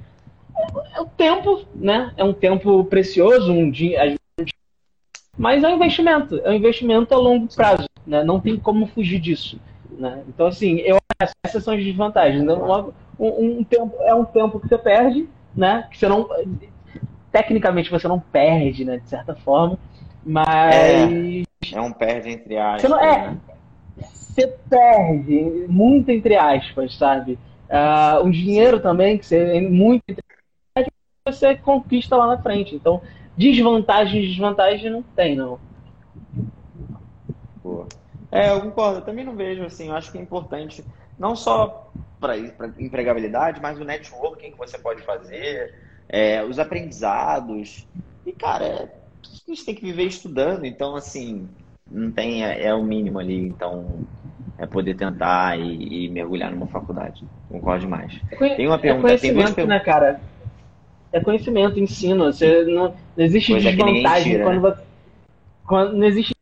[0.94, 2.12] é o tempo, né?
[2.16, 4.16] É um tempo precioso, um dia,
[5.36, 8.22] mas é um investimento, é um investimento a longo prazo, né?
[8.22, 10.22] Não tem como fugir disso, né?
[10.28, 10.98] Então assim, eu
[11.44, 12.42] essas são as desvantagens.
[12.42, 12.52] Né?
[13.18, 15.86] Um, um, tempo é um tempo que você perde, né?
[15.90, 16.28] Que você não
[17.30, 18.98] tecnicamente você não perde, né?
[18.98, 19.78] De certa forma,
[20.24, 22.82] mas é, é um perde entre aspas.
[22.82, 23.36] Você não, é, né?
[23.96, 27.38] você perde muito entre aspas, sabe?
[27.68, 30.02] Uh, um dinheiro também que você muito
[31.24, 32.74] você conquista lá na frente.
[32.74, 33.00] Então,
[33.36, 35.58] desvantagem, desvantagem não tem, não.
[37.62, 37.86] Boa.
[38.30, 38.98] É, eu concordo.
[38.98, 39.88] Eu também não vejo assim.
[39.88, 40.84] Eu acho que é importante,
[41.18, 42.36] não só para
[42.78, 45.74] empregabilidade, mas o networking que você pode fazer,
[46.08, 47.86] é, os aprendizados.
[48.26, 48.88] E, cara, é,
[49.22, 50.64] a gente tem que viver estudando.
[50.64, 51.48] Então, assim,
[51.90, 52.44] não tem.
[52.44, 53.46] É, é o mínimo ali.
[53.46, 54.04] Então,
[54.58, 57.24] é poder tentar e, e, mergulhar numa faculdade.
[57.48, 58.20] Concordo demais.
[58.32, 59.12] É, tem uma pergunta.
[59.12, 59.78] É tem duas perguntas.
[59.78, 60.20] né, cara?
[61.12, 62.24] É conhecimento, ensino.
[62.24, 64.70] Você não, não existe coisa desvantagem tira, quando, né?
[64.70, 64.82] você,
[65.66, 66.34] quando não existe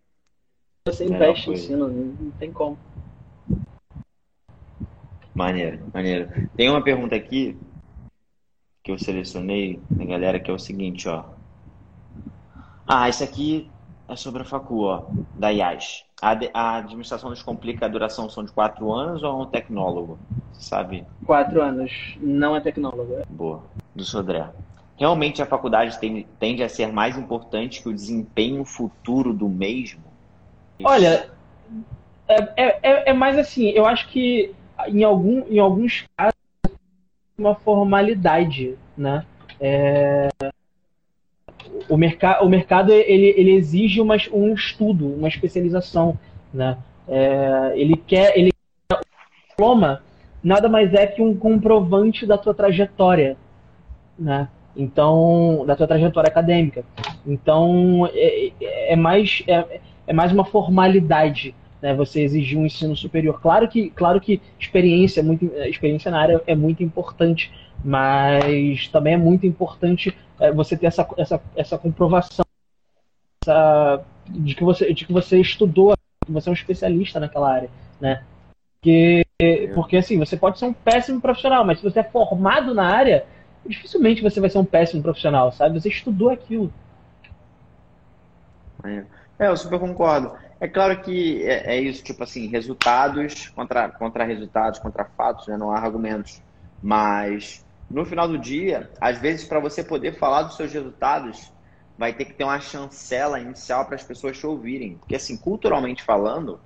[0.87, 2.79] você investe em ensino, não tem como.
[5.35, 6.49] Maneiro, maneiro.
[6.57, 7.57] Tem uma pergunta aqui
[8.83, 11.25] que eu selecionei galera que é o seguinte, ó.
[12.87, 13.71] Ah, isso aqui
[14.11, 16.05] é sobre a facu, ó, da IAS.
[16.21, 20.19] A, a administração descomplica a duração são de quatro anos ou é um tecnólogo?
[20.53, 21.07] Você sabe?
[21.25, 23.15] Quatro anos, não é tecnólogo.
[23.15, 23.25] É.
[23.29, 23.63] Boa,
[23.95, 24.49] do Sodré.
[24.97, 30.03] Realmente a faculdade tem, tende a ser mais importante que o desempenho futuro do mesmo?
[30.85, 31.31] Olha,
[32.29, 34.55] é, é, é, é mais assim, eu acho que
[34.89, 36.35] em, algum, em alguns casos
[37.39, 39.25] uma formalidade, né?
[39.59, 40.29] É,
[41.89, 46.19] o, merc o mercado ele, ele exige uma, um estudo, uma especialização,
[46.53, 46.79] né?
[47.09, 48.53] É, ele quer ele
[49.49, 50.03] diploma
[50.43, 53.37] nada mais é que um comprovante da tua trajetória,
[54.19, 54.49] né?
[54.77, 56.85] Então, da tua trajetória acadêmica.
[57.27, 58.53] Então, é,
[58.93, 61.95] é mais é, é mais uma formalidade, né?
[61.95, 63.41] Você exigir um ensino superior.
[63.41, 67.53] Claro que, claro que experiência, muito, experiência na área é muito importante,
[67.85, 72.45] mas também é muito importante é, você ter essa, essa, essa comprovação
[73.43, 77.71] essa, de, que você, de que você estudou, que você é um especialista naquela área,
[78.01, 78.25] né?
[78.81, 79.25] Porque,
[79.75, 83.27] porque assim, você pode ser um péssimo profissional, mas se você é formado na área,
[83.67, 85.79] dificilmente você vai ser um péssimo profissional, sabe?
[85.79, 86.73] Você estudou aquilo.
[89.39, 90.33] É, eu super concordo.
[90.59, 95.57] É claro que é, é, isso, tipo assim, resultados contra, contra resultados, contra fatos, né?
[95.57, 96.43] não há argumentos.
[96.83, 101.53] Mas no final do dia, às vezes, para você poder falar dos seus resultados,
[101.99, 104.97] vai ter que ter uma chancela inicial para as pessoas te ouvirem.
[104.97, 106.61] Porque, assim, culturalmente falando,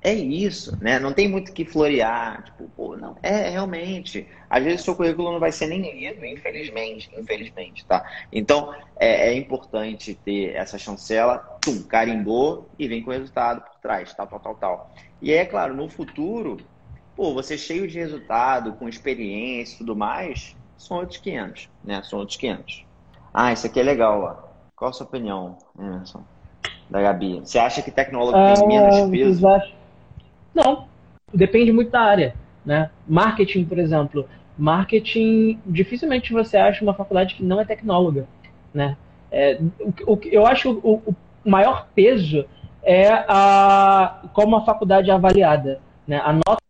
[0.00, 0.98] é isso, né?
[0.98, 3.16] Não tem muito que florear, tipo, pô, não.
[3.22, 4.28] É, realmente.
[4.50, 8.04] Às vezes seu currículo não vai ser nem lido, infelizmente, infelizmente, tá?
[8.32, 13.78] Então, é, é importante ter essa chancela, tum, carimbou e vem com o resultado por
[13.80, 14.94] trás, tal, tal, tal, tal.
[15.20, 16.56] E aí, é claro, no futuro,
[17.14, 22.02] pô, você cheio de resultado, com experiência e tudo mais, são outros 500, né?
[22.02, 22.84] São outros 500.
[23.32, 24.52] Ah, isso aqui é legal, ó.
[24.76, 26.22] Qual a sua opinião, Emerson?
[26.90, 27.40] Da Gabi.
[27.40, 29.46] Você acha que tecnólogo tem menos peso?
[30.54, 30.86] Não,
[31.32, 32.34] depende muito da área.
[32.66, 32.90] Né?
[33.06, 34.28] Marketing, por exemplo.
[34.58, 38.26] Marketing, dificilmente você acha uma faculdade que não é tecnóloga.
[38.74, 38.96] Né?
[39.30, 42.44] É, o, o, eu acho o, o maior peso
[42.82, 45.80] é a, como a faculdade é avaliada.
[46.06, 46.20] Né?
[46.22, 46.61] A nota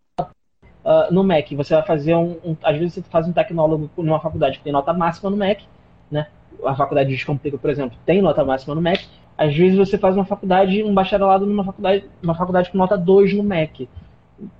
[0.85, 4.21] uh, no MEC, você vai fazer um, um, Às vezes você faz um tecnólogo numa
[4.21, 5.65] faculdade que tem nota máxima no MEC,
[6.11, 6.27] né?
[6.65, 9.05] A faculdade de Descomplica, por exemplo, tem nota máxima no MEC,
[9.37, 13.35] às vezes você faz uma faculdade, um bacharelado numa faculdade, uma faculdade com nota 2
[13.35, 13.89] no MEC.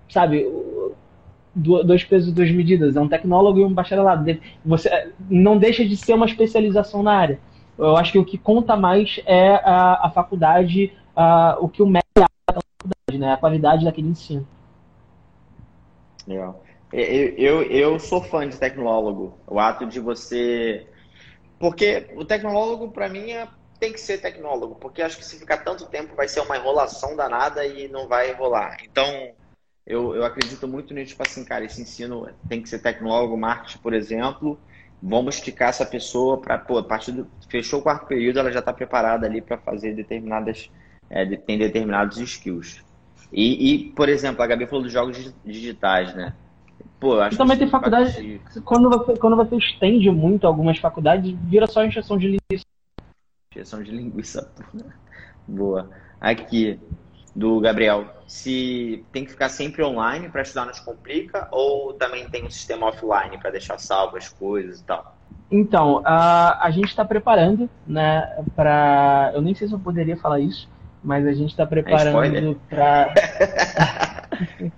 [0.09, 0.47] Sabe?
[1.55, 2.97] Dois pesos duas medidas.
[2.97, 4.25] É um tecnólogo e um bacharelado.
[4.65, 7.39] Você não deixa de ser uma especialização na área.
[7.79, 11.87] Eu acho que o que conta mais é a, a faculdade, a, o que o
[11.87, 13.33] MEC é a faculdade, né?
[13.35, 14.47] A qualidade daquele ensino.
[16.27, 16.65] Legal.
[16.93, 19.39] Eu, eu, eu sou fã de tecnólogo.
[19.47, 20.87] O ato de você.
[21.59, 23.49] Porque o tecnólogo, para mim, é
[23.83, 27.17] tem que ser tecnólogo, porque acho que se ficar tanto tempo vai ser uma enrolação
[27.17, 28.77] danada e não vai rolar.
[28.85, 29.33] Então,
[29.85, 33.79] eu, eu acredito muito nisso, tipo assim, cara, esse ensino tem que ser tecnólogo, marketing,
[33.79, 34.57] por exemplo.
[35.03, 37.29] Vamos esticar essa pessoa para, pô, a partir do.
[37.51, 40.71] Fechou o quarto período, ela já está preparada ali para fazer determinadas.
[41.11, 42.85] É, tem determinados skills.
[43.33, 46.35] E, e, por exemplo, a Gabi falou dos jogos digitais, né?
[47.01, 48.41] Pô, acho também tem faculdade.
[48.65, 52.67] Quando você, quando você estende muito algumas faculdades, vira só injeção de linguiça
[53.55, 54.51] Injeção de linguiça.
[55.47, 55.91] Boa.
[56.21, 56.79] Aqui,
[57.35, 58.07] do Gabriel.
[58.27, 62.87] Se tem que ficar sempre online para estudar nos complica ou também tem um sistema
[62.87, 65.17] offline para deixar salvo as coisas e tal?
[65.51, 69.33] Então, a, a gente está preparando, né, para...
[69.35, 70.67] Eu nem sei se eu poderia falar isso,
[71.03, 73.15] mas a gente está preparando é para...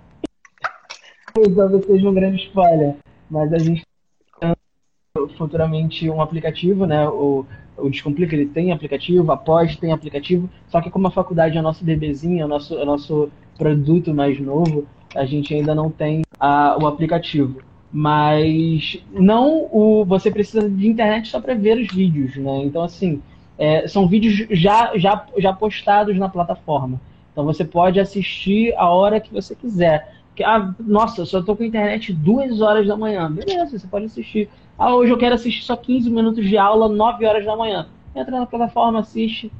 [1.33, 2.95] Talvez seja um grande spoiler,
[3.29, 3.83] mas a gente
[4.33, 4.55] está
[5.37, 7.45] futuramente um aplicativo, né, o
[7.77, 11.59] o Descomplica ele tem aplicativo, a Pós tem aplicativo, só que como a faculdade é
[11.59, 14.85] o nosso bebezinho, é o nosso, é nosso produto mais novo,
[15.15, 17.61] a gente ainda não tem a, o aplicativo.
[17.91, 22.63] Mas não o, você precisa de internet só para ver os vídeos, né?
[22.63, 23.21] Então, assim,
[23.57, 26.99] é, são vídeos já, já, já postados na plataforma.
[27.31, 30.13] Então você pode assistir a hora que você quiser.
[30.35, 33.31] Que, ah, nossa, eu só estou com internet duas horas da manhã.
[33.31, 37.25] Beleza, você pode assistir ah, hoje eu quero assistir só 15 minutos de aula, 9
[37.25, 37.87] horas da manhã.
[38.13, 39.51] Entra na plataforma, assiste,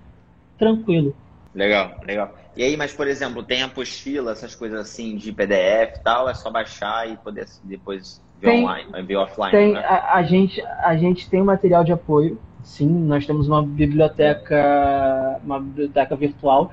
[0.58, 1.16] tranquilo.
[1.54, 2.36] Legal, legal.
[2.56, 6.34] E aí, mas por exemplo, tem apostila, essas coisas assim de PDF e tal, é
[6.34, 9.52] só baixar e poder depois ver tem, online, ver offline.
[9.52, 9.80] Tem, né?
[9.80, 15.60] a, a, gente, a gente tem material de apoio, sim, nós temos uma biblioteca, uma
[15.60, 16.72] biblioteca virtual,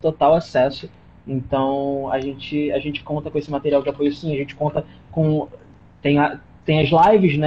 [0.00, 0.90] total acesso.
[1.26, 4.84] Então a gente, a gente conta com esse material de apoio sim, a gente conta
[5.12, 5.48] com.
[6.02, 7.46] Tem, a, tem as lives, né?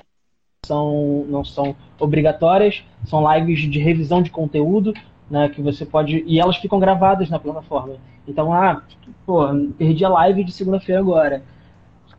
[0.65, 4.93] São, não são obrigatórias, são lives de revisão de conteúdo,
[5.29, 7.95] né, que você pode e elas ficam gravadas na plataforma.
[8.27, 8.83] Então, ah,
[9.25, 9.43] pô,
[9.77, 11.43] perdi a live de segunda-feira agora.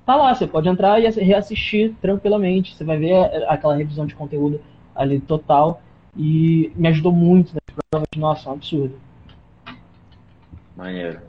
[0.06, 2.74] Tá lá, você pode entrar e reassistir tranquilamente.
[2.74, 4.60] Você vai ver aquela revisão de conteúdo
[4.98, 5.80] ali total
[6.16, 8.08] e me ajudou muito nas provas.
[8.16, 9.00] Nossa, é um absurdo.
[10.76, 11.20] Maneiro.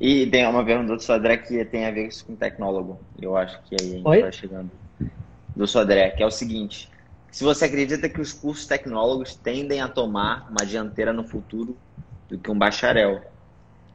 [0.00, 3.00] E tem uma pergunta do Sodré que tem a ver com tecnólogo.
[3.20, 4.22] Eu acho que aí a gente Oi?
[4.22, 4.70] vai chegando.
[5.54, 6.88] Do Sodré, que é o seguinte:
[7.30, 11.76] se você acredita que os cursos tecnólogos tendem a tomar uma dianteira no futuro
[12.28, 13.20] do que um bacharel.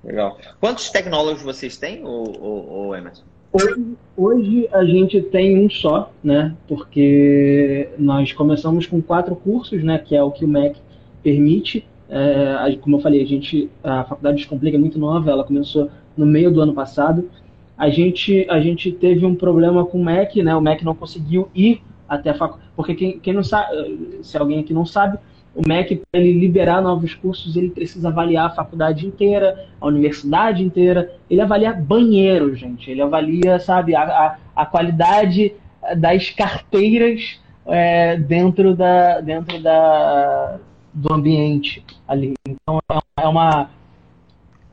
[0.03, 0.37] Legal.
[0.59, 3.23] Quantos tecnólogos vocês têm, ou, Emerson?
[3.53, 6.55] Hoje, hoje, a gente tem um só, né?
[6.67, 9.99] Porque nós começamos com quatro cursos, né?
[9.99, 10.79] Que é o que o MEC
[11.21, 11.85] permite.
[12.09, 16.25] É, como eu falei, a gente, a faculdade Descomplica é muito nova, ela começou no
[16.25, 17.29] meio do ano passado.
[17.77, 20.55] A gente, a gente teve um problema com o MEC, né?
[20.55, 22.71] O MEC não conseguiu ir até a faculdade.
[22.75, 25.19] Porque quem, quem não sabe, se alguém aqui não sabe,
[25.55, 30.63] o MEC, para ele liberar novos cursos, ele precisa avaliar a faculdade inteira, a universidade
[30.63, 31.13] inteira.
[31.29, 32.89] Ele avalia banheiro, gente.
[32.89, 35.53] Ele avalia, sabe, a, a, a qualidade
[35.97, 40.59] das carteiras é, dentro, da, dentro da,
[40.93, 42.33] do ambiente ali.
[42.47, 42.79] Então,
[43.19, 43.69] é uma,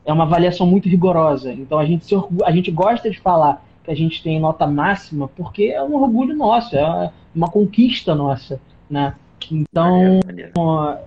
[0.05, 1.53] é uma avaliação muito rigorosa.
[1.53, 5.27] Então, a gente, se, a gente gosta de falar que a gente tem nota máxima
[5.27, 9.15] porque é um orgulho nosso, é uma conquista nossa, né?
[9.49, 10.19] Então,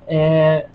[0.07, 0.67] É,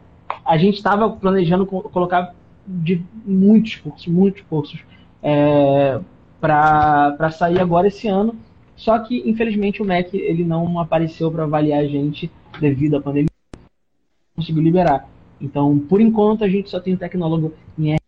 [0.46, 2.34] a gente estava planejando colocar
[2.66, 4.80] de muitos cursos, muitos cursos
[5.22, 6.00] é,
[6.40, 8.36] para sair agora esse ano.
[8.76, 13.28] Só que, infelizmente, o MEC ele não apareceu para avaliar a gente devido à pandemia.
[13.54, 15.10] Não conseguiu liberar.
[15.42, 18.00] Então, por enquanto, a gente só tem tecnólogo em R.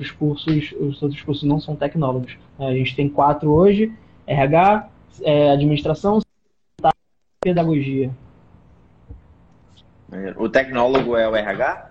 [0.00, 2.36] Os cursos, os outros cursos não são tecnólogos.
[2.58, 3.92] A gente tem quatro hoje:
[4.26, 4.88] RH,
[5.22, 6.20] é, administração,
[7.40, 8.10] pedagogia.
[10.36, 11.90] O tecnólogo é o RH?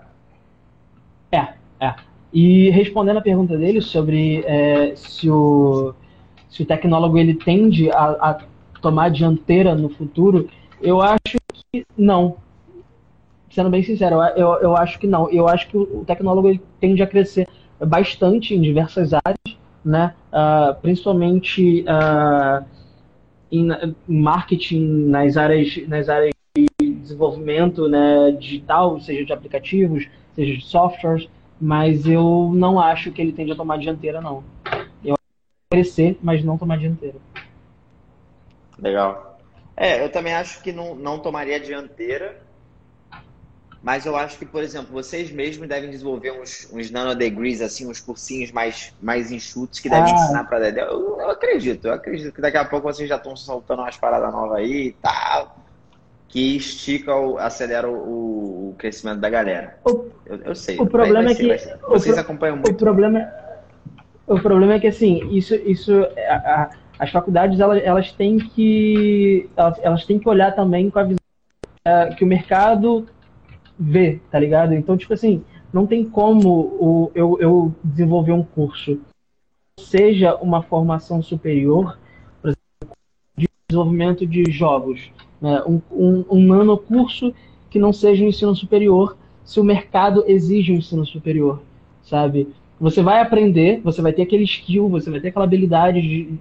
[1.32, 1.96] É, é.
[2.32, 5.94] E respondendo a pergunta dele sobre é, se, o,
[6.50, 8.40] se o tecnólogo ele tende a, a
[8.80, 10.48] tomar dianteira no futuro,
[10.82, 11.38] eu acho
[11.72, 12.38] que não.
[13.50, 15.30] Sendo bem sincero, eu, eu acho que não.
[15.32, 17.48] Eu acho que o tecnólogo ele tende a crescer
[17.80, 20.14] bastante em diversas áreas, né?
[20.32, 22.64] Uh, principalmente uh,
[23.52, 26.32] em, em marketing, nas áreas, nas áreas
[27.12, 33.34] desenvolvimento né, digital, seja de aplicativos, seja de softwares, mas eu não acho que ele
[33.34, 34.44] tende a tomar dianteira, não.
[35.04, 37.18] Eu acho que crescer, mas não tomar dianteira.
[38.80, 39.40] Legal.
[39.76, 42.42] É, eu também acho que não, não tomaria dianteira,
[43.82, 48.00] mas eu acho que, por exemplo, vocês mesmos devem desenvolver uns, uns nanodegrees, assim, uns
[48.00, 50.16] cursinhos mais, mais enxutos que devem ah.
[50.16, 50.82] ensinar para Dedé.
[50.82, 54.32] Eu, eu, acredito, eu acredito que daqui a pouco vocês já estão soltando umas paradas
[54.32, 55.61] novas aí e tal
[56.32, 59.78] que estica, o, acelera o, o, crescimento da galera.
[59.86, 60.80] O, eu, eu, sei.
[60.80, 61.58] O problema é que
[61.90, 62.72] vocês acompanham muito.
[62.72, 63.28] O problema,
[64.26, 65.92] o problema é que assim, isso, isso,
[66.30, 71.00] a, a, as faculdades elas, elas têm que elas, elas têm que olhar também com
[71.00, 71.18] a visão
[71.86, 73.06] uh, que o mercado
[73.78, 74.74] vê, tá ligado?
[74.74, 79.02] Então tipo assim, não tem como o, eu, eu desenvolver um curso
[79.78, 82.00] seja uma formação superior,
[82.42, 82.98] por exemplo,
[83.36, 87.34] de desenvolvimento de jogos né, um, um, um nanocurso
[87.70, 91.62] que não seja um ensino superior, se o mercado exige um ensino superior,
[92.04, 92.48] sabe?
[92.80, 96.38] Você vai aprender, você vai ter aquele skill, você vai ter aquela habilidade de,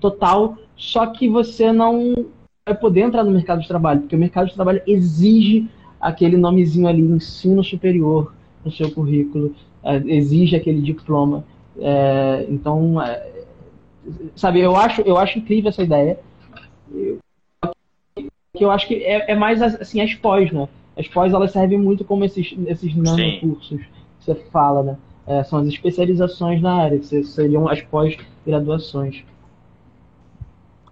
[0.00, 2.26] total, só que você não
[2.66, 5.68] vai poder entrar no mercado de trabalho, porque o mercado de trabalho exige
[6.00, 11.44] aquele nomezinho ali, ensino superior, no seu currículo, é, exige aquele diploma.
[11.78, 13.44] É, então, é,
[14.34, 16.18] sabe, eu acho, eu acho incrível essa ideia.
[16.92, 17.18] Eu,
[18.54, 20.68] que eu acho que é, é mais assim as pós, né?
[20.96, 24.98] As pós elas servem muito como esses, esses nanocursos que você fala, né?
[25.26, 29.24] É, são as especializações na área, que seriam as pós-graduações.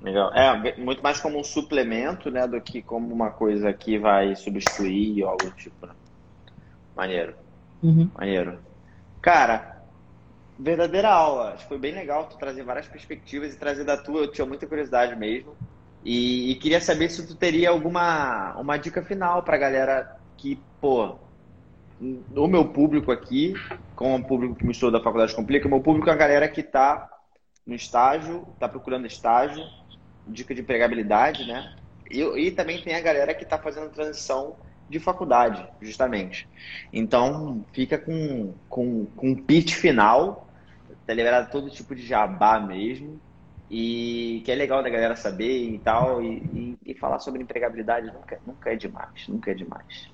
[0.01, 0.33] Legal.
[0.35, 5.23] É, muito mais como um suplemento, né, do que como uma coisa que vai substituir
[5.23, 5.93] ou algo do tipo, né?
[6.97, 7.35] Maneiro.
[7.83, 8.11] Uhum.
[8.19, 8.59] Maneiro.
[9.21, 9.83] Cara,
[10.59, 11.53] verdadeira aula.
[11.53, 14.23] Acho que foi bem legal tu trazer várias perspectivas e trazer da tua.
[14.23, 15.57] Eu tinha muita curiosidade mesmo.
[16.05, 21.17] E, e, queria saber se tu teria alguma uma dica final para galera que, pô,
[22.35, 23.55] o meu público aqui,
[23.95, 26.49] com o público que me estuda da Faculdade Complica, o meu público é a galera
[26.49, 27.09] que está
[27.65, 29.65] no estágio, está procurando estágio,
[30.27, 31.75] dica de empregabilidade, né?
[32.11, 34.57] E, e também tem a galera que está fazendo transição
[34.89, 36.49] de faculdade, justamente.
[36.93, 40.49] Então, fica com, com, com um pitch final,
[41.07, 43.21] tá liberado todo tipo de jabá mesmo,
[43.73, 48.07] e que é legal da galera saber e tal, e, e, e falar sobre empregabilidade
[48.09, 50.11] nunca, nunca é demais, nunca é demais.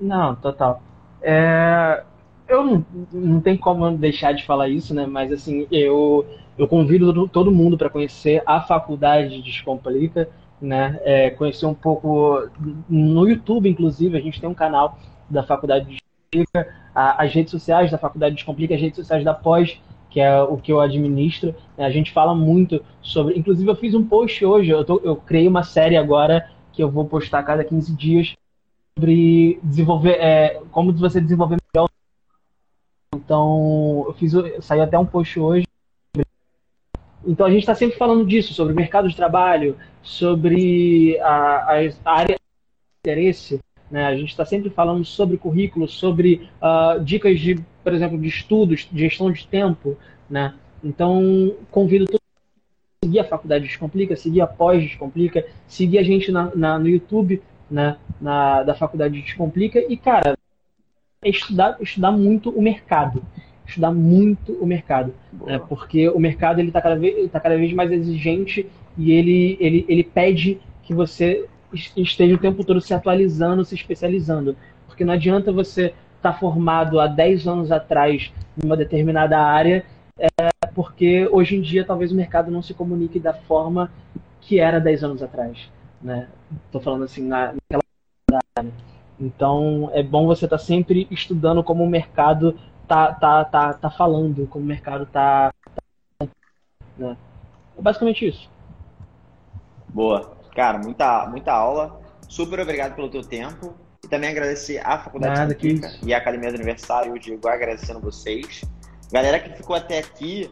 [0.00, 0.80] Não, total.
[1.20, 2.04] É,
[2.46, 5.06] eu não, não tem como deixar de falar isso, né?
[5.06, 6.24] Mas assim, eu,
[6.56, 10.28] eu convido todo mundo para conhecer a faculdade de Descomplica,
[10.62, 11.00] né?
[11.02, 12.48] É, conhecer um pouco
[12.88, 14.96] no YouTube, inclusive, a gente tem um canal
[15.28, 15.98] da faculdade de
[16.30, 19.80] Descomplica, as redes sociais da faculdade de Descomplica, as redes sociais da pós,
[20.10, 21.54] que é o que eu administro.
[21.76, 21.84] Né?
[21.84, 23.38] A gente fala muito sobre.
[23.38, 26.90] Inclusive, eu fiz um post hoje, eu, tô, eu criei uma série agora que eu
[26.90, 28.34] vou postar a cada 15 dias
[28.96, 31.88] sobre desenvolver, é, como você desenvolver melhor.
[33.14, 35.66] Então, eu fiz, saiu até um post hoje.
[37.26, 42.12] Então, a gente está sempre falando disso, sobre o mercado de trabalho, sobre a, a
[42.12, 42.40] área de
[43.00, 43.60] interesse.
[43.90, 44.06] Né?
[44.06, 48.88] A gente está sempre falando sobre currículo, sobre uh, dicas de, por exemplo, de estudos,
[48.90, 49.96] de gestão de tempo.
[50.28, 50.54] Né?
[50.82, 56.02] Então, convido todo mundo a seguir a Faculdade Descomplica, seguir a Pós Descomplica, seguir a
[56.02, 59.78] gente na, na, no YouTube né, na, da Faculdade Descomplica.
[59.78, 60.36] E, cara,
[61.22, 63.24] é estudar, estudar muito o mercado.
[63.66, 65.14] Estudar muito o mercado.
[65.32, 68.66] Né, porque o mercado está cada, vez, tá cada vez mais exigente
[68.96, 74.56] e ele, ele, ele pede que você esteja o tempo todo se atualizando, se especializando.
[74.86, 79.84] Porque não adianta você estar tá formado há 10 anos atrás em uma determinada área,
[80.18, 80.28] é,
[80.74, 83.90] porque hoje em dia talvez o mercado não se comunique da forma
[84.40, 85.70] que era 10 anos atrás.
[86.00, 86.28] Né?
[86.82, 87.82] Falando assim, na, naquela
[88.56, 88.72] área.
[89.20, 92.56] Então é bom você estar tá sempre estudando como o mercado
[92.86, 95.52] tá, tá, tá, tá falando, como o mercado tá.
[96.18, 96.28] tá
[96.96, 97.16] né?
[97.76, 98.48] É basicamente isso.
[99.88, 100.37] Boa.
[100.54, 102.00] Cara, muita, muita aula.
[102.28, 103.74] Super obrigado pelo teu tempo.
[104.04, 105.56] E também agradecer à Faculdade Nada,
[106.02, 108.62] e à Academia do Aniversário, o Diego, agradecendo vocês.
[109.10, 110.50] Galera que ficou até aqui,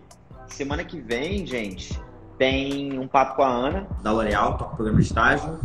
[0.48, 2.00] semana que vem, gente,
[2.38, 3.86] tem um papo com a Ana.
[4.02, 5.60] Da L'Oréal, toca o programa de estágio.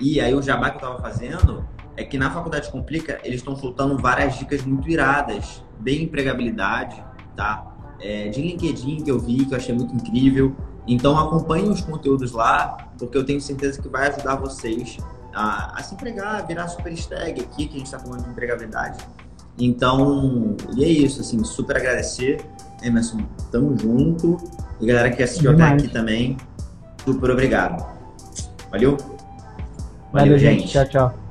[0.00, 1.66] E aí o jabá que eu tava fazendo
[1.96, 7.02] é que na Faculdade Complica eles estão soltando várias dicas muito iradas, bem empregabilidade,
[7.36, 7.72] tá?
[8.00, 10.54] É, de LinkedIn que eu vi, que eu achei muito incrível.
[10.86, 14.98] Então acompanhe os conteúdos lá, porque eu tenho certeza que vai ajudar vocês
[15.34, 18.30] a, a se empregar, a virar super stag aqui, que a gente está falando de
[18.30, 18.98] empregabilidade.
[19.58, 22.44] Então, e é isso, assim, super agradecer.
[22.82, 23.18] Emerson,
[23.50, 24.36] tamo junto.
[24.80, 26.36] E galera que assistiu até aqui também,
[27.04, 27.84] super obrigado.
[28.70, 28.96] Valeu?
[30.12, 30.68] Valeu, Valeu gente.
[30.68, 31.23] Tchau, tchau.